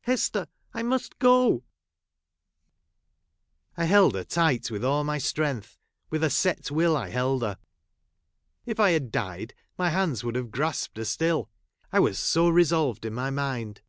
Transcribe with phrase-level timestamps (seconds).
[0.00, 1.62] Hester, I must go!"
[3.76, 5.78] I held her tight with all my strength;
[6.10, 7.58] with a set will, I held her.
[8.66, 11.48] If I had died, my Ininds would have grasped her still;
[11.92, 13.82] I was so 1; resolved in my mind.